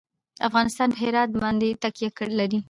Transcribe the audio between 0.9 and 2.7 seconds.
په هرات باندې تکیه لري.